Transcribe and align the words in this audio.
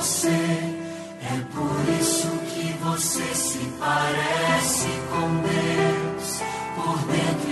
você. 0.00 0.80
É 1.22 1.38
por 1.52 2.00
isso 2.00 2.30
que 2.30 2.39
você 2.90 3.34
se 3.36 3.58
parece 3.78 4.88
com 5.10 5.28
Deus 5.42 6.42
por 6.74 6.98
dentro. 7.06 7.49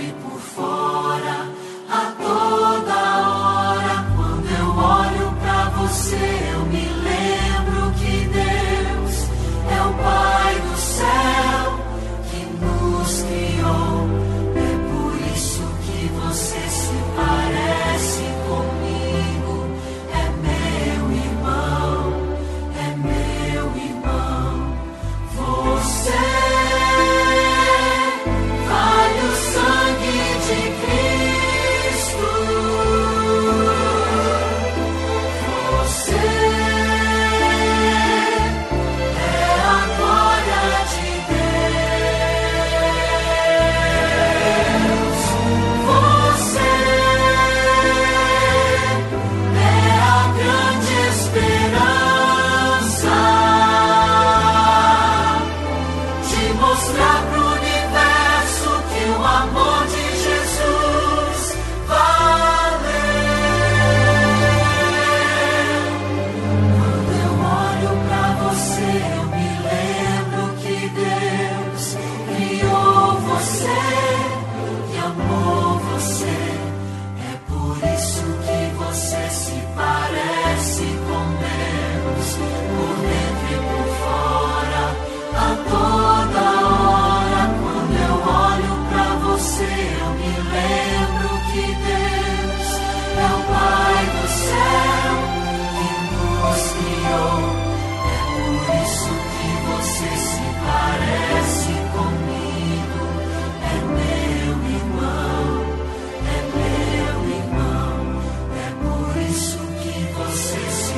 mostrar 56.59 57.23
pro 57.31 57.41
universo 57.41 58.69
que 58.89 59.09
o 59.11 59.25
amor 59.25 59.87
de 59.87 60.08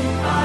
I 0.03 0.40